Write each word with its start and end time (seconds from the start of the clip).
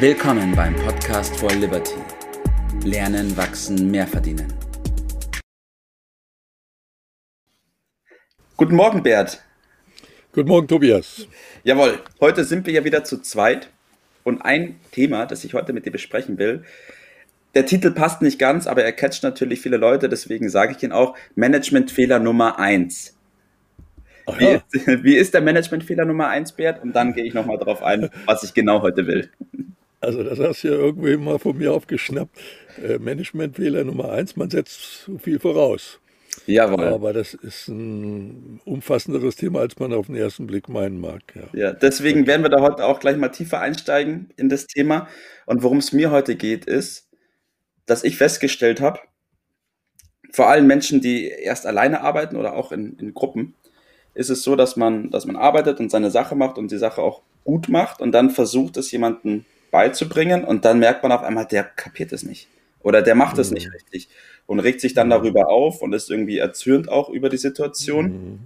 Willkommen 0.00 0.54
beim 0.54 0.76
Podcast 0.76 1.34
for 1.40 1.50
Liberty. 1.50 1.96
Lernen, 2.84 3.36
wachsen, 3.36 3.90
mehr 3.90 4.06
verdienen. 4.06 4.46
Guten 8.56 8.76
Morgen, 8.76 9.02
Bert. 9.02 9.42
Guten 10.32 10.50
Morgen, 10.50 10.68
Tobias. 10.68 11.26
Jawohl, 11.64 11.98
heute 12.20 12.44
sind 12.44 12.64
wir 12.66 12.74
ja 12.74 12.84
wieder 12.84 13.02
zu 13.02 13.20
zweit. 13.22 13.70
Und 14.22 14.42
ein 14.42 14.78
Thema, 14.92 15.26
das 15.26 15.42
ich 15.42 15.54
heute 15.54 15.72
mit 15.72 15.84
dir 15.84 15.90
besprechen 15.90 16.38
will, 16.38 16.62
der 17.56 17.66
Titel 17.66 17.90
passt 17.90 18.22
nicht 18.22 18.38
ganz, 18.38 18.68
aber 18.68 18.84
er 18.84 18.92
catcht 18.92 19.24
natürlich 19.24 19.60
viele 19.60 19.78
Leute, 19.78 20.08
deswegen 20.08 20.48
sage 20.48 20.76
ich 20.76 20.82
ihn 20.84 20.92
auch. 20.92 21.16
Managementfehler 21.34 22.20
Nummer 22.20 22.60
1. 22.60 23.16
Wie 24.36 24.46
ist, 24.46 24.86
wie 25.02 25.16
ist, 25.16 25.34
der 25.34 25.40
Managementfehler 25.40 26.04
Nummer 26.04 26.28
1, 26.28 26.52
Bert? 26.52 26.84
Und 26.84 26.92
dann 26.92 27.14
gehe 27.14 27.24
ich 27.24 27.34
nochmal 27.34 27.58
drauf 27.58 27.82
ein, 27.82 28.10
was 28.26 28.44
ich 28.44 28.54
genau 28.54 28.80
heute 28.82 29.08
will. 29.08 29.32
Also 30.00 30.22
das 30.22 30.38
hast 30.38 30.62
du 30.62 30.68
ja 30.68 30.74
irgendwie 30.74 31.16
mal 31.16 31.38
von 31.38 31.56
mir 31.56 31.72
aufgeschnappt. 31.72 32.38
Äh, 32.82 32.98
Managementfehler 32.98 33.84
Nummer 33.84 34.12
1, 34.12 34.36
man 34.36 34.50
setzt 34.50 35.04
zu 35.04 35.18
viel 35.18 35.40
voraus. 35.40 36.00
Jawohl. 36.46 36.84
Aber 36.84 37.12
das 37.12 37.34
ist 37.34 37.68
ein 37.68 38.60
umfassenderes 38.64 39.36
Thema, 39.36 39.60
als 39.60 39.78
man 39.78 39.92
auf 39.92 40.06
den 40.06 40.14
ersten 40.14 40.46
Blick 40.46 40.68
meinen 40.68 41.00
mag. 41.00 41.22
Ja, 41.34 41.42
ja 41.52 41.72
deswegen 41.72 42.26
werden 42.26 42.42
wir 42.42 42.50
da 42.50 42.60
heute 42.60 42.84
auch 42.84 43.00
gleich 43.00 43.16
mal 43.16 43.28
tiefer 43.28 43.60
einsteigen 43.60 44.30
in 44.36 44.48
das 44.48 44.66
Thema. 44.66 45.08
Und 45.46 45.62
worum 45.62 45.78
es 45.78 45.92
mir 45.92 46.10
heute 46.10 46.36
geht, 46.36 46.64
ist, 46.64 47.08
dass 47.86 48.04
ich 48.04 48.16
festgestellt 48.16 48.80
habe, 48.80 49.00
vor 50.30 50.48
allem 50.48 50.66
Menschen, 50.66 51.00
die 51.00 51.26
erst 51.28 51.66
alleine 51.66 52.02
arbeiten 52.02 52.36
oder 52.36 52.54
auch 52.54 52.70
in, 52.70 52.96
in 52.98 53.14
Gruppen, 53.14 53.54
ist 54.14 54.30
es 54.30 54.42
so, 54.42 54.56
dass 54.56 54.76
man, 54.76 55.10
dass 55.10 55.26
man 55.26 55.36
arbeitet 55.36 55.80
und 55.80 55.90
seine 55.90 56.10
Sache 56.10 56.34
macht 56.34 56.58
und 56.58 56.70
die 56.70 56.78
Sache 56.78 57.00
auch 57.00 57.22
gut 57.44 57.68
macht 57.68 58.00
und 58.00 58.12
dann 58.12 58.30
versucht 58.30 58.76
es 58.76 58.90
jemandem 58.90 59.44
beizubringen 59.70 60.44
und 60.44 60.64
dann 60.64 60.78
merkt 60.78 61.02
man 61.02 61.12
auf 61.12 61.22
einmal, 61.22 61.46
der 61.46 61.64
kapiert 61.64 62.12
es 62.12 62.22
nicht 62.22 62.48
oder 62.80 63.02
der 63.02 63.14
macht 63.14 63.38
es 63.38 63.50
mhm. 63.50 63.54
nicht 63.54 63.72
richtig 63.72 64.08
und 64.46 64.60
regt 64.60 64.80
sich 64.80 64.94
dann 64.94 65.08
mhm. 65.08 65.12
darüber 65.12 65.48
auf 65.48 65.82
und 65.82 65.92
ist 65.92 66.10
irgendwie 66.10 66.38
erzürnt 66.38 66.88
auch 66.88 67.08
über 67.08 67.28
die 67.28 67.36
Situation. 67.36 68.06
Mhm. 68.06 68.38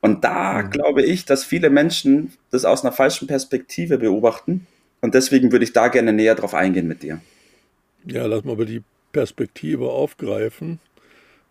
Und 0.00 0.24
da 0.24 0.62
mhm. 0.62 0.70
glaube 0.70 1.02
ich, 1.02 1.24
dass 1.24 1.44
viele 1.44 1.70
Menschen 1.70 2.32
das 2.50 2.64
aus 2.64 2.84
einer 2.84 2.92
falschen 2.92 3.26
Perspektive 3.26 3.98
beobachten 3.98 4.66
und 5.00 5.14
deswegen 5.14 5.52
würde 5.52 5.64
ich 5.64 5.72
da 5.72 5.88
gerne 5.88 6.12
näher 6.12 6.34
drauf 6.34 6.54
eingehen 6.54 6.88
mit 6.88 7.02
dir. 7.02 7.20
Ja, 8.06 8.26
lass 8.26 8.44
mal 8.44 8.56
die 8.64 8.82
Perspektive 9.12 9.90
aufgreifen. 9.90 10.78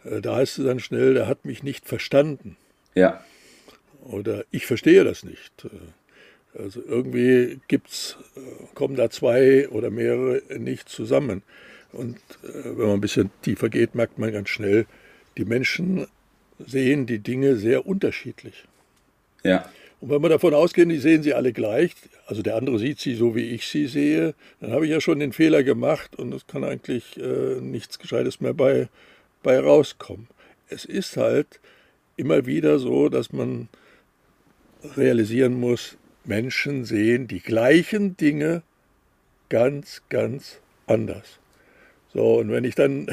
Äh, 0.03 0.21
da 0.21 0.37
heißt 0.37 0.59
es 0.59 0.65
dann 0.65 0.79
schnell, 0.79 1.13
der 1.13 1.27
hat 1.27 1.45
mich 1.45 1.63
nicht 1.63 1.87
verstanden. 1.87 2.57
Ja 2.95 3.23
oder 4.09 4.43
ich 4.51 4.65
verstehe 4.65 5.03
das 5.03 5.23
nicht. 5.23 5.51
Also 6.57 6.81
irgendwie 6.85 7.59
gibt's, 7.67 8.17
kommen 8.73 8.95
da 8.95 9.09
zwei 9.09 9.69
oder 9.69 9.89
mehrere 9.89 10.41
nicht 10.57 10.89
zusammen. 10.89 11.43
Und 11.91 12.17
äh, 12.43 12.65
wenn 12.65 12.87
man 12.87 12.93
ein 12.95 13.01
bisschen 13.01 13.31
tiefer 13.41 13.69
geht, 13.69 13.95
merkt 13.95 14.17
man 14.17 14.31
ganz 14.31 14.49
schnell, 14.49 14.85
die 15.37 15.45
Menschen 15.45 16.07
sehen 16.59 17.05
die 17.05 17.19
Dinge 17.19 17.55
sehr 17.55 17.85
unterschiedlich. 17.85 18.65
Ja. 19.43 19.69
Und 20.01 20.09
wenn 20.09 20.21
wir 20.21 20.29
davon 20.29 20.53
ausgehen, 20.53 20.89
die 20.89 20.97
sehen 20.97 21.23
sie 21.23 21.33
alle 21.33 21.51
gleich, 21.51 21.93
also 22.25 22.41
der 22.41 22.55
andere 22.55 22.79
sieht 22.79 22.99
sie 22.99 23.15
so, 23.15 23.35
wie 23.35 23.49
ich 23.49 23.67
sie 23.67 23.87
sehe, 23.87 24.33
dann 24.61 24.71
habe 24.71 24.85
ich 24.85 24.91
ja 24.91 25.01
schon 25.01 25.19
den 25.19 25.33
Fehler 25.33 25.63
gemacht 25.63 26.15
und 26.17 26.33
es 26.33 26.47
kann 26.47 26.63
eigentlich 26.63 27.17
äh, 27.17 27.59
nichts 27.59 27.99
Gescheites 27.99 28.39
mehr 28.39 28.53
bei, 28.53 28.87
bei 29.43 29.59
rauskommen. 29.59 30.27
Es 30.69 30.85
ist 30.85 31.17
halt 31.17 31.59
immer 32.15 32.45
wieder 32.45 32.79
so, 32.79 33.09
dass 33.09 33.33
man 33.33 33.67
realisieren 34.95 35.53
muss, 35.59 35.97
Menschen 36.29 36.85
sehen 36.85 37.27
die 37.27 37.41
gleichen 37.41 38.15
Dinge 38.15 38.61
ganz, 39.49 40.03
ganz 40.09 40.61
anders. 40.85 41.39
So, 42.13 42.39
und 42.39 42.51
wenn 42.51 42.63
ich 42.63 42.75
dann 42.75 43.07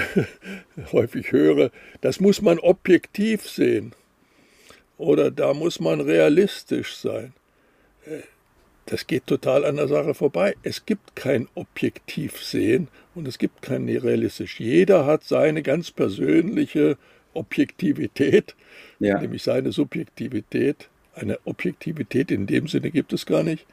häufig 0.93 1.33
höre, 1.33 1.71
das 2.03 2.21
muss 2.21 2.43
man 2.43 2.59
objektiv 2.59 3.49
sehen 3.49 3.95
oder 4.99 5.31
da 5.31 5.55
muss 5.55 5.81
man 5.81 6.01
realistisch 6.01 6.95
sein, 6.97 7.33
äh, 8.05 8.21
das 8.85 9.07
geht 9.07 9.27
total 9.27 9.65
an 9.65 9.77
der 9.77 9.89
Sache 9.89 10.15
vorbei. 10.15 10.55
Es 10.63 10.87
gibt 10.87 11.17
kein 11.17 11.49
Objektivsehen 11.55 12.89
und 13.15 13.27
es 13.27 13.39
gibt 13.39 13.63
kein 13.63 13.89
realistisch. 13.89 14.61
Jeder 14.61 15.07
hat 15.07 15.25
seine 15.25 15.63
ganz 15.63 15.91
persönliche 15.91 16.97
Objektivität, 17.35 18.55
ja. 19.01 19.21
nämlich 19.21 19.43
seine 19.43 19.73
Subjektivität 19.73 20.89
eine 21.17 21.39
Objektivität 21.45 22.31
in 22.31 22.47
dem 22.47 22.69
Sinne 22.69 22.91
gibt 22.91 23.13
es 23.13 23.27
gar 23.27 23.43
nicht 23.43 23.67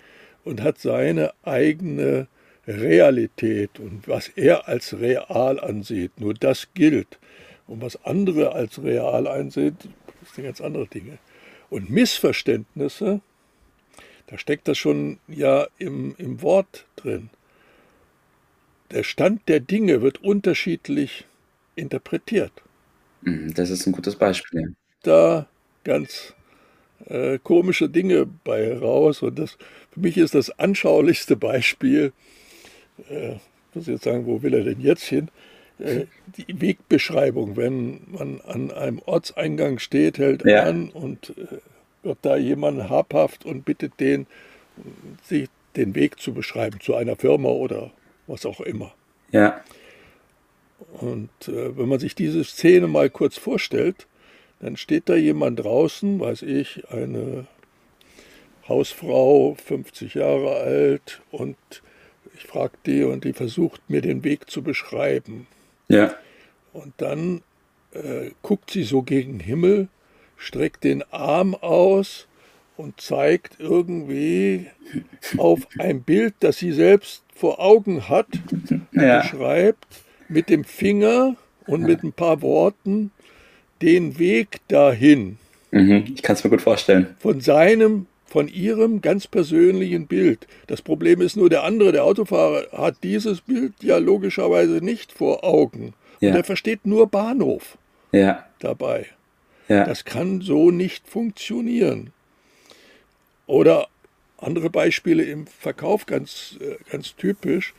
und 0.44 0.62
hat 0.62 0.80
seine 0.80 1.34
eigene 1.44 2.28
Realität 2.68 3.80
und 3.80 4.08
was 4.08 4.30
er 4.30 4.68
als 4.68 4.98
real 5.00 5.59
ansieht, 5.59 6.20
nur 6.20 6.34
das 6.34 6.70
gilt. 6.74 7.20
Und 7.68 7.82
was 7.82 8.03
andere 8.06 8.53
als 8.53 8.82
real 8.82 9.28
ansehen, 9.28 9.78
das 10.22 10.36
sind 10.36 10.46
ganz 10.46 10.62
andere 10.62 10.88
Dinge. 10.88 11.18
Und 11.70 11.90
Missverständnisse, 11.90 13.22
da 14.28 14.38
steckt 14.38 14.68
das 14.68 14.78
schon 14.78 15.20
ja 15.28 15.68
im, 15.78 16.16
im 16.18 16.42
Wort 16.42 16.86
drin. 16.96 17.30
Der 18.92 19.03
Stand 19.03 19.48
der 19.50 19.59
Dinge 19.59 20.02
wird 20.02 20.24
unterschiedlich 20.24 21.26
interpretiert. 21.76 22.52
Mhm, 23.22 23.53
das 23.53 23.70
ist 23.70 23.88
ein 23.88 23.94
gutes 23.94 24.16
Beispiel. 24.16 24.76
Da 25.02 25.48
ganz 25.84 26.34
äh, 27.08 27.40
komische 27.41 27.90
Dinge 27.90 28.28
bei 28.44 28.78
raus. 28.78 29.22
Und 29.22 29.40
das, 29.40 29.58
für 29.91 30.00
mich 30.00 30.18
ist 30.18 30.36
das 30.36 30.50
anschaulichste 30.59 31.36
Beispiel, 31.36 32.14
äh, 33.09 33.36
muss 33.74 33.88
jetzt 33.88 34.03
sagen, 34.03 34.25
wo 34.25 34.41
will 34.41 34.53
er 34.53 34.64
denn 34.64 34.81
jetzt 34.81 35.03
hin? 35.03 35.30
Äh, 35.80 36.06
die 36.38 36.62
Wegbeschreibung, 36.62 37.58
wenn 37.58 38.02
man 38.08 38.41
an 38.41 38.72
einem 38.72 39.00
Ortseingang 39.06 39.80
steht, 39.80 40.18
hält 40.18 40.46
ja. 40.46 40.64
an 40.64 40.90
und 40.90 41.34
äh, 41.38 41.58
wird 42.03 42.19
da 42.22 42.38
jemand 42.38 42.90
habhaft 42.90 43.46
und 43.46 43.66
bittet 43.66 44.00
den, 44.00 44.28
sich 45.24 45.50
den 45.75 45.96
Weg 45.96 46.20
zu 46.20 46.34
beschreiben 46.34 46.80
zu 46.80 46.96
einer 46.96 47.16
Firma 47.16 47.50
oder 47.50 47.91
was 48.28 48.46
auch 48.46 48.62
immer. 48.62 48.94
Ja. 49.31 49.62
Und 51.00 51.30
äh, 51.47 51.78
wenn 51.78 51.88
man 51.88 52.00
sich 52.00 52.14
diese 52.14 52.44
Szene 52.44 52.88
mal 52.88 53.09
kurz 53.09 53.38
vorstellt, 53.38 54.06
dann 54.63 54.78
steht 54.78 55.09
da 55.09 55.16
jemand 55.16 55.59
draußen, 55.59 56.22
weiß 56.22 56.44
ich, 56.44 56.90
eine 56.90 57.47
Hausfrau, 58.66 59.56
50 59.56 60.13
Jahre 60.13 60.56
alt, 60.56 61.22
und 61.31 61.57
ich 62.34 62.46
frage 62.46 62.75
die 62.85 63.03
und 63.03 63.25
die 63.25 63.34
versucht 63.34 63.81
mir 63.90 64.00
den 64.02 64.23
Weg 64.23 64.50
zu 64.50 64.63
beschreiben. 64.63 65.47
Ja. 65.90 66.16
Und 66.72 66.94
dann 66.97 67.41
äh, 67.91 68.31
guckt 68.41 68.72
sie 68.72 68.84
so 68.84 69.02
gegen 69.02 69.34
den 69.34 69.40
Himmel, 69.41 69.90
streckt 70.38 70.85
den 70.85 71.03
Arm 71.12 71.56
aus 71.56 72.29
und 72.78 73.02
zeigt 73.02 73.59
irgendwie 73.59 74.68
auf 75.38 75.68
ein 75.78 76.03
Bild, 76.03 76.35
das 76.40 76.57
sie 76.57 76.72
selbst 76.72 77.25
vor 77.35 77.59
Augen 77.59 78.07
hat, 78.07 78.28
ja. 78.94 79.19
beschreibt 79.19 80.06
mit 80.29 80.47
dem 80.47 80.63
Finger 80.63 81.35
und 81.68 81.81
mit 81.81 82.02
ein 82.02 82.13
paar 82.13 82.41
Worten 82.41 83.12
den 83.84 84.18
Weg 84.18 84.62
dahin. 84.70 85.38
Mhm, 85.72 86.06
ich 86.16 86.24
kann 86.24 86.36
es 86.36 86.44
mir 86.44 86.50
gut 86.50 86.62
vorstellen. 86.62 87.16
Von 87.20 87.42
seinem, 87.42 88.08
von 88.26 88.48
ihrem 88.48 89.02
ganz 89.02 89.28
persönlichen 89.28 90.08
Bild. 90.08 90.48
Das 90.68 90.82
Problem 90.82 91.20
ist 91.20 91.36
nur, 91.36 91.50
der 91.50 91.64
andere, 91.64 91.92
der 91.92 92.06
Autofahrer, 92.06 92.68
hat 92.72 92.96
dieses 93.04 93.42
Bild 93.42 93.74
ja 93.82 93.98
logischerweise 93.98 94.76
nicht 94.84 95.12
vor 95.12 95.44
Augen. 95.44 95.94
Ja. 96.22 96.30
Und 96.30 96.38
er 96.38 96.44
versteht 96.44 96.86
nur 96.86 97.08
Bahnhof 97.08 97.78
ja. 98.14 98.46
dabei. 98.60 99.08
Ja. 99.68 99.86
Das 99.86 100.06
kann 100.06 100.42
so 100.42 100.72
nicht 100.72 101.08
funktionieren. 101.08 102.12
Oder 103.46 103.88
andere 104.38 104.70
Beispiele 104.70 105.24
im 105.24 105.48
Verkauf, 105.48 106.06
ganz, 106.06 106.58
äh, 106.62 106.76
ganz 106.90 107.16
typisch. 107.16 107.74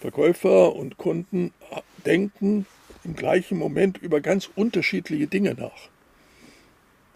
Verkäufer 0.00 0.74
und 0.76 0.96
Kunden 0.96 1.52
denken, 2.06 2.66
im 3.04 3.14
gleichen 3.14 3.58
Moment 3.58 3.98
über 3.98 4.20
ganz 4.20 4.50
unterschiedliche 4.54 5.26
Dinge 5.26 5.54
nach 5.54 5.88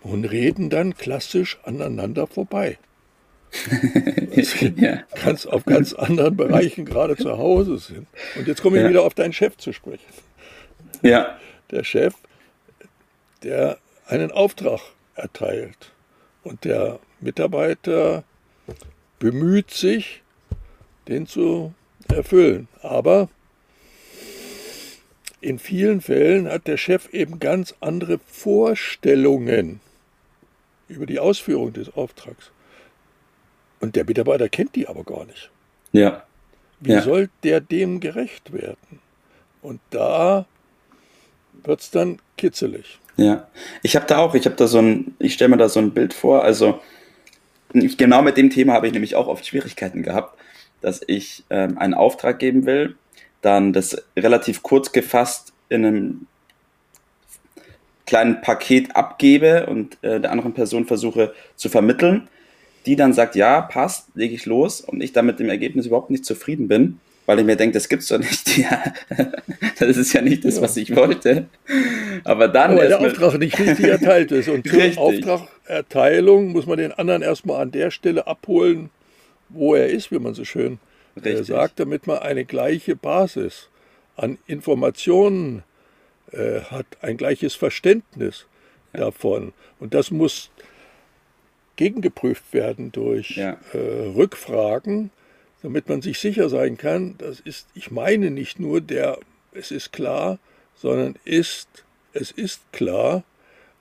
und 0.02 0.24
reden 0.24 0.70
dann 0.70 0.96
klassisch 0.96 1.58
aneinander 1.64 2.26
vorbei. 2.26 2.78
ja. 4.76 5.02
ganz 5.22 5.44
auf 5.44 5.64
ganz 5.66 5.92
anderen 5.92 6.36
Bereichen 6.36 6.86
gerade 6.86 7.16
zu 7.16 7.36
Hause 7.36 7.78
sind. 7.78 8.06
Und 8.36 8.48
jetzt 8.48 8.62
komme 8.62 8.78
ich 8.78 8.82
ja. 8.82 8.88
wieder 8.88 9.02
auf 9.02 9.14
deinen 9.14 9.34
Chef 9.34 9.56
zu 9.58 9.72
sprechen. 9.72 10.06
Ja. 11.02 11.38
Der 11.70 11.84
Chef, 11.84 12.14
der 13.42 13.78
einen 14.06 14.30
Auftrag 14.30 14.80
erteilt 15.14 15.92
und 16.44 16.64
der 16.64 16.98
Mitarbeiter 17.20 18.24
bemüht 19.18 19.70
sich, 19.70 20.22
den 21.08 21.26
zu 21.26 21.74
erfüllen. 22.08 22.68
Aber 22.80 23.28
in 25.42 25.58
vielen 25.58 26.00
Fällen 26.00 26.48
hat 26.48 26.66
der 26.66 26.76
Chef 26.76 27.12
eben 27.12 27.38
ganz 27.40 27.74
andere 27.80 28.18
Vorstellungen 28.26 29.80
über 30.88 31.04
die 31.04 31.18
Ausführung 31.18 31.72
des 31.72 31.94
Auftrags. 31.94 32.50
Und 33.80 33.96
der 33.96 34.04
Mitarbeiter 34.04 34.48
kennt 34.48 34.76
die 34.76 34.86
aber 34.86 35.02
gar 35.02 35.24
nicht. 35.24 35.50
Ja. 35.90 36.22
Wie 36.80 36.92
ja. 36.92 37.02
soll 37.02 37.28
der 37.42 37.60
dem 37.60 38.00
gerecht 38.00 38.52
werden? 38.52 39.00
Und 39.62 39.80
da 39.90 40.46
wird 41.64 41.80
es 41.80 41.90
dann 41.90 42.18
kitzelig. 42.36 42.98
Ja, 43.16 43.48
ich 43.82 43.94
habe 43.96 44.06
da 44.06 44.18
auch, 44.18 44.34
ich 44.34 44.46
habe 44.46 44.56
da 44.56 44.66
so 44.66 44.78
ein, 44.78 45.14
ich 45.18 45.34
stelle 45.34 45.50
mir 45.50 45.56
da 45.58 45.68
so 45.68 45.80
ein 45.80 45.92
Bild 45.92 46.14
vor, 46.14 46.44
also 46.44 46.80
genau 47.72 48.22
mit 48.22 48.36
dem 48.36 48.50
Thema 48.50 48.72
habe 48.72 48.86
ich 48.86 48.92
nämlich 48.92 49.16
auch 49.16 49.26
oft 49.26 49.46
Schwierigkeiten 49.46 50.02
gehabt, 50.02 50.38
dass 50.80 51.00
ich 51.06 51.44
ähm, 51.50 51.78
einen 51.78 51.94
Auftrag 51.94 52.38
geben 52.38 52.64
will, 52.64 52.96
dann 53.42 53.72
das 53.72 53.96
relativ 54.16 54.62
kurz 54.62 54.92
gefasst 54.92 55.52
in 55.68 55.84
einem 55.84 56.26
kleinen 58.06 58.40
Paket 58.40 58.96
abgebe 58.96 59.66
und 59.66 59.98
äh, 60.02 60.20
der 60.20 60.32
anderen 60.32 60.54
Person 60.54 60.86
versuche 60.86 61.34
zu 61.56 61.68
vermitteln, 61.68 62.28
die 62.86 62.96
dann 62.96 63.12
sagt, 63.12 63.36
ja, 63.36 63.60
passt, 63.60 64.08
lege 64.14 64.34
ich 64.34 64.46
los 64.46 64.80
und 64.80 65.02
ich 65.02 65.12
dann 65.12 65.26
mit 65.26 65.38
dem 65.38 65.48
Ergebnis 65.48 65.86
überhaupt 65.86 66.10
nicht 66.10 66.24
zufrieden 66.24 66.68
bin, 66.68 66.98
weil 67.26 67.38
ich 67.38 67.44
mir 67.44 67.56
denke, 67.56 67.74
das 67.74 67.88
gibt's 67.88 68.08
doch 68.08 68.18
nicht. 68.18 68.58
Ja, 68.58 68.82
das 69.78 69.96
ist 69.96 70.12
ja 70.12 70.20
nicht 70.20 70.44
das, 70.44 70.60
was 70.60 70.76
ich 70.76 70.94
wollte. 70.94 71.46
Aber 72.24 72.48
dann. 72.48 72.76
Weil 72.76 72.88
der 72.88 73.00
Auftrag 73.00 73.38
nicht 73.38 73.58
richtig 73.58 73.86
erteilt 73.88 74.30
ist. 74.32 74.48
Und 74.48 74.66
zur. 74.68 74.98
Auftragerteilung 74.98 76.52
muss 76.52 76.66
man 76.66 76.78
den 76.78 76.92
anderen 76.92 77.22
erstmal 77.22 77.62
an 77.62 77.70
der 77.70 77.90
Stelle 77.90 78.26
abholen, 78.26 78.90
wo 79.48 79.74
er 79.74 79.88
ist, 79.88 80.10
wie 80.10 80.18
man 80.18 80.34
so 80.34 80.44
schön 80.44 80.78
äh, 81.22 81.42
sagt, 81.42 81.80
damit 81.80 82.06
man 82.06 82.18
eine 82.18 82.44
gleiche 82.44 82.96
Basis 82.96 83.68
an 84.16 84.38
Informationen 84.46 85.62
äh, 86.30 86.60
hat, 86.60 86.86
ein 87.00 87.16
gleiches 87.16 87.54
Verständnis 87.54 88.46
ja. 88.92 89.00
davon. 89.00 89.52
Und 89.80 89.94
das 89.94 90.10
muss 90.10 90.50
gegengeprüft 91.76 92.52
werden 92.52 92.92
durch 92.92 93.36
ja. 93.36 93.56
äh, 93.72 93.78
Rückfragen 94.14 95.10
damit 95.62 95.88
man 95.88 96.02
sich 96.02 96.18
sicher 96.18 96.48
sein 96.48 96.76
kann, 96.76 97.14
das 97.18 97.40
ist, 97.40 97.68
ich 97.74 97.90
meine 97.90 98.30
nicht 98.30 98.58
nur 98.58 98.80
der, 98.80 99.18
es 99.52 99.70
ist 99.70 99.92
klar, 99.92 100.38
sondern 100.74 101.14
ist, 101.24 101.84
es 102.12 102.32
ist 102.32 102.60
klar. 102.72 103.22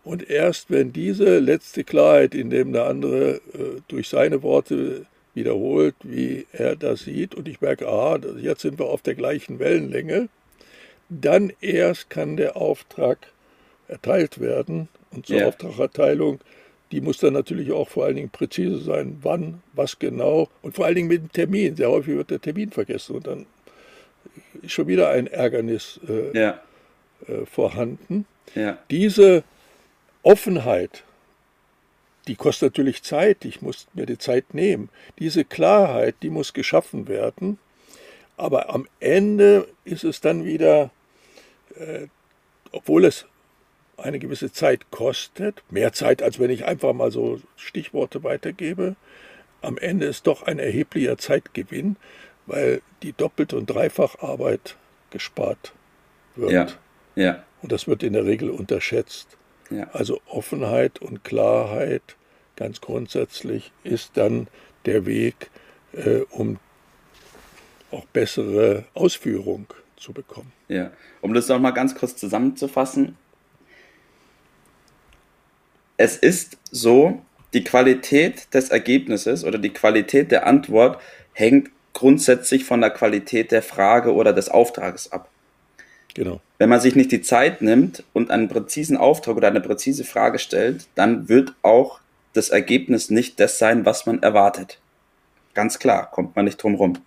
Und 0.04 0.30
erst 0.30 0.70
wenn 0.70 0.94
diese 0.94 1.40
letzte 1.40 1.84
Klarheit, 1.84 2.34
indem 2.34 2.72
der 2.74 2.86
andere 2.86 3.42
äh, 3.54 3.82
durch 3.88 4.10
seine 4.10 4.42
Worte 4.44 5.06
wiederholt, 5.34 5.96
wie 6.04 6.46
er 6.52 6.76
das 6.76 7.02
sieht, 7.02 7.36
und 7.36 7.48
ich 7.48 7.62
merke, 7.62 7.88
ah, 7.88 8.20
jetzt 8.38 8.62
sind 8.62 8.80
wir 8.80 8.86
auf 8.86 9.02
der 9.02 9.16
gleichen 9.16 9.60
Wellenlänge, 9.60 10.30
dann 11.10 11.52
erst 11.62 12.10
kann 12.10 12.38
der 12.38 12.58
Auftrag 12.58 13.28
erteilt 13.88 14.40
werden. 14.40 14.88
Und 15.12 15.26
zur 15.26 15.38
ja. 15.38 15.48
Auftragerteilung 15.48 16.40
die 16.92 17.02
muss 17.02 17.18
dann 17.18 17.34
natürlich 17.34 17.72
auch 17.72 17.88
vor 17.88 18.06
allen 18.06 18.16
Dingen 18.16 18.30
präzise 18.30 18.80
sein, 18.80 19.18
wann, 19.22 19.62
was 19.74 19.98
genau 19.98 20.50
und 20.62 20.76
vor 20.76 20.86
allen 20.86 20.96
Dingen 20.96 21.08
mit 21.08 21.22
dem 21.22 21.32
Termin. 21.32 21.76
Sehr 21.76 21.90
häufig 21.90 22.16
wird 22.16 22.32
der 22.32 22.42
Termin 22.42 22.72
vergessen 22.72 23.16
und 23.16 23.28
dann 23.28 23.46
ist 24.62 24.74
schon 24.74 24.88
wieder 24.88 25.10
ein 25.10 25.28
Ärgernis 25.28 26.00
äh, 26.08 26.38
ja. 26.38 26.60
äh, 27.28 27.46
vorhanden. 27.46 28.26
Ja. 28.56 28.78
Diese 28.90 29.44
Offenheit, 30.22 31.04
die 32.28 32.36
kostet 32.36 32.74
natürlich 32.74 33.04
Zeit, 33.04 33.46
ich 33.46 33.62
muss 33.62 33.88
mir 33.94 34.06
die 34.06 34.18
Zeit 34.18 34.54
nehmen. 34.54 34.90
Diese 35.20 35.44
Klarheit, 35.44 36.16
die 36.22 36.30
muss 36.30 36.54
geschaffen 36.54 37.08
werden. 37.08 37.58
Aber 38.38 38.74
am 38.74 38.88
Ende 39.00 39.68
ist 39.86 40.04
es 40.04 40.22
dann 40.22 40.46
wieder, 40.46 40.92
äh, 41.76 42.08
obwohl 42.72 43.06
es 43.06 43.26
eine 43.98 44.20
gewisse 44.20 44.52
Zeit 44.52 44.90
kostet, 44.92 45.64
mehr 45.70 45.94
Zeit, 45.94 46.22
als 46.22 46.40
wenn 46.40 46.50
ich 46.50 46.66
einfach 46.66 46.94
mal 46.94 47.12
so 47.12 47.40
Stichworte 47.56 48.24
weitergebe, 48.24 48.96
am 49.62 49.78
Ende 49.78 50.08
ist 50.08 50.26
doch 50.28 50.44
ein 50.44 50.60
erheblicher 50.60 51.18
Zeitgewinn, 51.18 51.98
weil 52.48 52.82
die 53.04 53.14
Doppelt- 53.14 53.54
und 53.54 53.68
Dreifacharbeit 53.68 54.76
gespart 55.12 55.74
wird. 56.36 56.52
Ja, 57.16 57.24
ja. 57.24 57.44
Und 57.62 57.72
das 57.72 57.88
wird 57.88 58.02
in 58.02 58.14
der 58.14 58.26
Regel 58.26 58.50
unterschätzt. 58.50 59.38
Ja. 59.72 59.88
Also 59.94 60.22
Offenheit 60.28 61.00
und 61.00 61.24
Klarheit 61.24 62.16
ganz 62.56 62.82
grundsätzlich 62.82 63.72
ist 63.84 64.12
dann 64.16 64.48
der 64.86 65.06
Weg, 65.06 65.50
äh, 65.94 66.22
um 66.30 66.60
auch 67.90 68.06
bessere 68.06 68.86
Ausführung 68.94 69.68
zu 69.98 70.14
bekommen. 70.14 70.52
Ja, 70.68 70.92
um 71.22 71.34
das 71.34 71.48
nochmal 71.48 71.74
ganz 71.74 71.96
kurz 71.96 72.16
zusammenzufassen, 72.16 73.18
es 75.98 76.18
ist 76.18 76.58
so, 76.72 77.22
die 77.54 77.64
Qualität 77.64 78.54
des 78.54 78.70
Ergebnisses 78.70 79.44
oder 79.44 79.58
die 79.58 79.72
Qualität 79.72 80.32
der 80.32 80.48
Antwort 80.48 81.02
hängt 81.34 81.70
grundsätzlich 81.94 82.64
von 82.64 82.82
der 82.82 82.92
Qualität 82.92 83.52
der 83.52 83.62
Frage 83.62 84.14
oder 84.14 84.34
des 84.34 84.50
Auftrages 84.50 85.12
ab. 85.12 85.30
Genau. 86.14 86.42
Wenn 86.58 86.70
man 86.70 86.80
sich 86.80 86.96
nicht 86.96 87.12
die 87.12 87.22
Zeit 87.22 87.62
nimmt 87.62 88.04
und 88.14 88.32
einen 88.32 88.50
präzisen 88.50 88.98
Auftrag 88.98 89.38
oder 89.38 89.48
eine 89.48 89.62
präzise 89.62 90.04
Frage 90.04 90.40
stellt, 90.40 90.88
dann 90.96 91.30
wird 91.30 91.54
auch 91.62 92.00
das 92.34 92.50
Ergebnis 92.50 93.10
nicht 93.10 93.40
das 93.40 93.60
sein, 93.60 93.86
was 93.86 94.06
man 94.06 94.22
erwartet. 94.22 94.80
Ganz 95.54 95.80
klar, 95.80 96.10
kommt 96.12 96.36
man 96.36 96.46
nicht 96.46 96.62
drum 96.62 96.76
rum. 96.76 96.98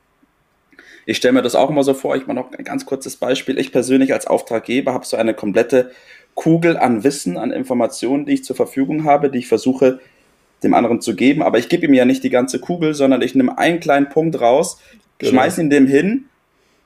Ich 1.07 1.19
stelle 1.19 1.35
mir 1.35 1.43
das 1.43 1.55
auch 1.55 1.71
immer 1.71 1.85
so 1.85 1.93
vor, 1.95 2.17
ich 2.17 2.27
mache 2.27 2.37
noch 2.37 2.53
ein 2.53 2.65
ganz 2.65 2.87
kurzes 2.87 3.17
Beispiel. 3.17 3.59
Ich 3.59 3.73
persönlich 3.73 4.13
als 4.13 4.27
Auftraggeber 4.27 4.95
habe 4.95 5.05
so 5.05 5.17
eine 5.17 5.35
komplette 5.35 5.91
Kugel 6.35 6.77
an 6.77 7.05
Wissen, 7.05 7.37
an 7.37 7.53
Informationen, 7.53 8.27
die 8.27 8.35
ich 8.35 8.45
zur 8.45 8.57
Verfügung 8.57 9.05
habe, 9.05 9.31
die 9.31 9.39
ich 9.39 9.49
versuche 9.49 10.01
dem 10.63 10.75
anderen 10.75 11.01
zu 11.01 11.15
geben. 11.15 11.43
Aber 11.43 11.59
ich 11.59 11.69
gebe 11.69 11.87
ihm 11.87 11.95
ja 11.95 12.05
nicht 12.05 12.25
die 12.25 12.31
ganze 12.31 12.59
Kugel, 12.59 12.95
sondern 12.95 13.23
ich 13.23 13.35
nehme 13.35 13.59
einen 13.59 13.81
kleinen 13.81 14.09
Punkt 14.09 14.41
raus, 14.41 14.79
genau. 15.19 15.33
schmeiß 15.33 15.59
ihn 15.59 15.71
dem 15.71 15.87
hin 15.87 16.25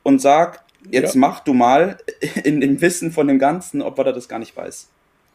und 0.02 0.20
sag, 0.20 0.64
jetzt 0.90 1.14
ja. 1.14 1.20
mach 1.20 1.40
du 1.40 1.54
mal 1.54 1.98
in 2.44 2.60
dem 2.60 2.80
Wissen 2.80 3.12
von 3.12 3.28
dem 3.28 3.38
Ganzen, 3.38 3.82
ob 3.82 3.98
er 3.98 4.12
das 4.12 4.28
gar 4.28 4.38
nicht 4.38 4.56
weiß. 4.56 4.88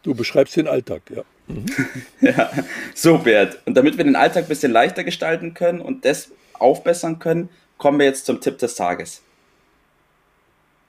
Du 0.04 0.14
beschreibst 0.14 0.56
den 0.58 0.68
Alltag, 0.68 1.04
ja. 1.10 1.24
Mhm. 1.48 1.66
ja, 2.22 2.52
so 2.94 3.18
Bert. 3.20 3.60
Und 3.66 3.76
damit 3.76 3.98
wir 3.98 4.04
den 4.04 4.16
Alltag 4.16 4.46
ein 4.46 4.50
bisschen 4.50 4.72
leichter 4.72 5.04
gestalten 5.04 5.54
können 5.54 5.82
und 5.82 6.06
das 6.06 6.32
aufbessern 6.54 7.20
können, 7.20 7.50
kommen 7.78 8.00
wir 8.00 8.06
jetzt 8.06 8.26
zum 8.26 8.42
Tipp 8.42 8.58
des 8.58 8.76
Tages. 8.76 9.22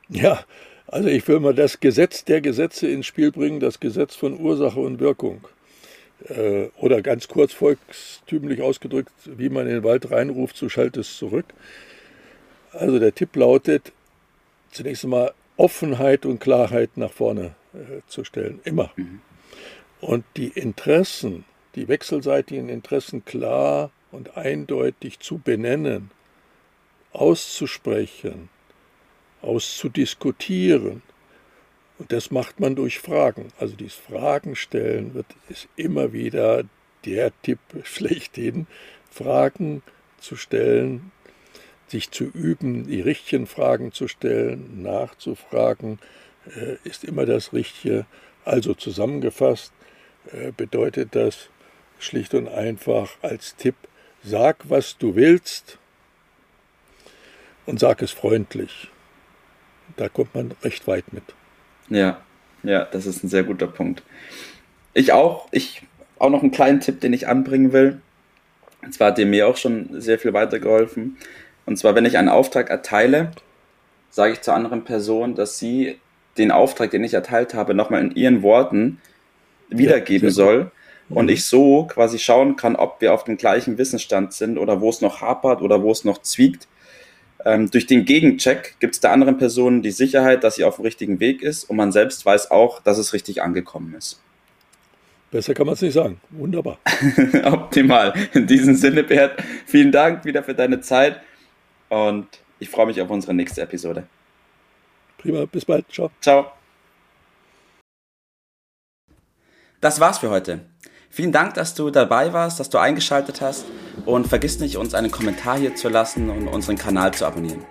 Ja, 0.09 0.45
also 0.87 1.09
ich 1.09 1.27
will 1.27 1.41
mal 1.41 1.55
das 1.55 1.81
Gesetz 1.81 2.25
der 2.25 2.41
Gesetze 2.41 2.89
ins 2.89 3.07
Spiel 3.07 3.33
bringen, 3.33 3.61
das 3.61 3.81
Gesetz 3.81 4.15
von 4.15 4.39
Ursache 4.39 4.81
und 4.81 5.01
Wirkung. 5.01 5.47
Äh, 6.29 6.69
oder 6.77 7.03
ganz 7.03 7.29
kurz 7.29 7.53
volkstümlich 7.53 8.63
ausgedrückt, 8.63 9.13
wie 9.25 9.49
man 9.49 9.67
in 9.67 9.75
den 9.75 9.85
Wald 9.85 10.11
reinruft, 10.11 10.57
so 10.57 10.69
schallt 10.69 10.97
es 10.97 11.17
zurück. 11.17 11.47
Also 12.73 12.99
der 12.99 13.15
Tipp 13.15 13.35
lautet, 13.37 13.93
zunächst 14.75 15.05
einmal 15.05 15.33
Offenheit 15.57 16.27
und 16.27 16.41
Klarheit 16.41 16.97
nach 16.97 17.13
vorne 17.13 17.55
äh, 17.73 18.01
zu 18.07 18.25
stellen, 18.25 18.61
immer. 18.65 18.91
Mhm. 18.97 19.21
Und 20.01 20.25
die 20.37 20.49
Interessen, 20.49 21.45
die 21.75 21.89
wechselseitigen 21.89 22.69
Interessen 22.69 23.25
klar 23.25 23.91
und 24.11 24.37
eindeutig 24.37 25.21
zu 25.21 25.39
benennen, 25.39 26.11
auszusprechen, 27.13 28.49
auszudiskutieren. 29.41 31.03
Und 31.99 32.13
das 32.13 32.31
macht 32.31 32.59
man 32.61 32.75
durch 32.75 32.99
Fragen. 32.99 33.49
Also 33.59 33.77
dieses 33.77 33.95
Fragen 33.95 34.57
stellen 34.57 35.15
wird, 35.15 35.27
ist 35.49 35.69
immer 35.77 36.13
wieder 36.13 36.65
der 37.05 37.31
Tipp 37.43 37.61
schlechthin, 37.85 38.67
Fragen 39.11 39.83
zu 40.19 40.35
stellen, 40.37 41.13
sich 41.89 42.11
zu 42.11 42.25
üben, 42.25 42.87
die 42.87 43.01
richtigen 43.01 43.47
Fragen 43.47 43.93
zu 43.93 44.09
stellen, 44.09 44.83
nachzufragen, 44.83 45.99
äh, 46.57 46.77
ist 46.85 47.05
immer 47.05 47.27
das 47.27 47.53
Richtige. 47.53 48.07
Also 48.45 48.75
zusammengefasst 48.75 49.73
äh, 50.33 50.53
bedeutet 50.53 51.15
das 51.15 51.49
schlicht 51.99 52.35
und 52.35 52.49
einfach 52.49 53.17
als 53.23 53.57
Tipp, 53.57 53.77
sag, 54.23 54.69
was 54.69 54.99
du 54.99 55.15
willst 55.15 55.79
und 57.67 57.81
sag 57.81 58.03
es 58.03 58.11
freundlich 58.11 58.91
da 59.97 60.09
kommt 60.09 60.35
man 60.35 60.53
recht 60.63 60.87
weit 60.87 61.13
mit. 61.13 61.23
Ja, 61.89 62.21
ja, 62.63 62.85
das 62.85 63.07
ist 63.07 63.23
ein 63.23 63.29
sehr 63.29 63.45
guter 63.45 63.67
Punkt. 63.67 64.03
Ich 64.93 65.13
auch, 65.13 65.49
ich 65.51 65.83
auch 66.19 66.31
noch 66.31 66.43
einen 66.43 66.51
kleinen 66.51 66.81
Tipp, 66.81 67.01
den 67.01 67.13
ich 67.13 67.29
anbringen 67.29 67.73
will. 67.73 68.01
Und 68.83 68.95
zwar 68.95 69.09
hat 69.09 69.19
dir 69.19 69.27
mir 69.27 69.49
auch 69.49 69.57
schon 69.57 70.01
sehr 70.01 70.19
viel 70.19 70.33
weitergeholfen. 70.33 71.17
Und 71.67 71.79
zwar, 71.79 71.95
wenn 71.95 72.05
ich 72.05 72.19
einen 72.19 72.29
Auftrag 72.29 72.71
erteile, 72.71 73.33
sage 74.11 74.33
ich 74.33 74.43
zur 74.43 74.55
anderen 74.55 74.85
Person, 74.85 75.35
dass 75.35 75.59
sie 75.59 75.99
den 76.39 76.51
Auftrag, 76.51 76.91
den 76.91 77.05
ich 77.05 77.15
erteilt 77.15 77.55
habe, 77.55 77.75
nochmal 77.75 78.03
in 78.03 78.15
ihren 78.15 78.43
Worten 78.43 79.01
wiedergeben 79.69 80.29
ja, 80.29 80.35
soll. 80.35 80.71
Und 81.09 81.27
mhm. 81.27 81.33
ich 81.33 81.45
so 81.45 81.85
quasi 81.85 82.19
schauen 82.19 82.57
kann, 82.57 82.77
ob 82.77 83.01
wir 83.01 83.13
auf 83.13 83.25
dem 83.25 83.37
gleichen 83.37 83.79
Wissensstand 83.79 84.33
sind 84.33 84.59
oder 84.59 84.81
wo 84.81 84.89
es 84.89 85.01
noch 85.01 85.21
hapert 85.21 85.63
oder 85.63 85.83
wo 85.83 85.91
es 85.91 86.05
noch 86.05 86.23
zwiegt 86.23 86.67
ähm, 87.45 87.71
durch 87.71 87.87
den 87.87 88.05
Gegencheck 88.05 88.77
gibt 88.81 88.95
es 88.95 89.01
der 89.01 89.13
anderen 89.13 89.37
Person 89.37 89.83
die 89.83 89.91
Sicherheit, 89.91 90.45
dass 90.45 90.57
sie 90.57 90.65
auf 90.65 90.77
dem 90.77 90.85
richtigen 90.85 91.21
Weg 91.21 91.43
ist 91.43 91.65
und 91.65 91.77
man 91.77 91.93
selbst 91.93 92.25
weiß 92.25 92.51
auch, 92.51 92.81
dass 92.83 92.99
es 92.99 93.13
richtig 93.13 93.43
angekommen 93.43 93.95
ist. 93.95 94.21
Besser 95.31 95.53
kann 95.53 95.67
man 95.67 95.75
es 95.75 95.83
nicht 95.83 95.95
sagen. 95.95 96.21
Wunderbar. 96.31 96.79
Optimal. 97.45 98.15
In 98.35 98.47
diesem 98.47 98.77
Sinne, 98.77 99.03
Bert, 99.03 99.43
vielen 99.67 99.91
Dank 99.91 100.25
wieder 100.25 100.43
für 100.43 100.55
deine 100.55 100.81
Zeit 100.81 101.21
und 101.89 102.27
Ich 102.61 102.71
freue 102.71 102.87
mich 102.87 103.01
auf 103.03 103.11
unsere 103.11 103.35
nächste 103.35 103.61
Episode. 103.63 104.07
Prima, 105.19 105.45
bis 105.45 105.65
bald. 105.65 105.85
Ciao. 105.93 106.11
Ciao. 106.21 106.53
Das 109.81 110.01
war's 110.01 110.19
für 110.19 110.31
heute. 110.31 110.65
Vielen 111.11 111.31
Dank, 111.31 111.55
dass 111.55 111.75
du 111.75 111.91
dabei 111.91 112.33
warst, 112.33 112.59
dass 112.59 112.71
du 112.71 112.79
eingeschaltet 112.79 113.41
hast 113.41 113.67
und 114.07 114.27
vergiss 114.27 114.59
nicht, 114.59 114.77
uns 114.79 114.95
einen 114.95 115.11
Kommentar 115.11 115.59
hier 115.59 115.75
zu 115.75 115.89
lassen 115.89 116.31
und 116.31 116.49
unseren 116.49 116.77
Kanal 116.77 117.13
zu 117.13 117.27
abonnieren. 117.27 117.65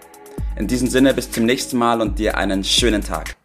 In 0.56 0.68
diesem 0.68 0.88
Sinne 0.88 1.14
bis 1.14 1.32
zum 1.32 1.46
nächsten 1.46 1.78
Mal 1.78 2.00
und 2.00 2.20
dir 2.20 2.38
einen 2.38 2.64
schönen 2.64 3.02
Tag. 3.02 3.36